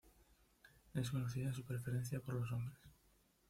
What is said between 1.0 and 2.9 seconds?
conocida su preferencia por los hombres.